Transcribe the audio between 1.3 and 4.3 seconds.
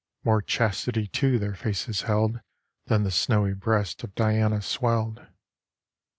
their faces held Than the snowy breasts of